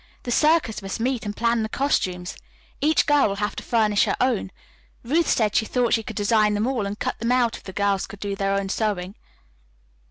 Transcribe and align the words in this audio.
The 0.23 0.31
'Circus' 0.31 0.81
must 0.81 0.99
meet 0.99 1.25
and 1.27 1.37
plan 1.37 1.61
the 1.61 1.69
costumes. 1.69 2.35
Each 2.81 3.05
girl 3.05 3.27
will 3.27 3.35
have 3.35 3.55
to 3.57 3.61
furnish 3.63 4.05
her 4.05 4.15
own. 4.19 4.51
Ruth 5.03 5.27
said 5.29 5.55
she 5.55 5.65
thought 5.67 5.93
she 5.93 6.01
could 6.01 6.15
design 6.15 6.55
them 6.55 6.65
all, 6.65 6.87
and 6.87 6.97
cut 6.97 7.19
them 7.19 7.31
out 7.31 7.55
if 7.57 7.63
the 7.65 7.71
girls 7.71 8.07
could 8.07 8.19
do 8.19 8.35
their 8.35 8.55
own 8.55 8.67
sewing." 8.69 9.13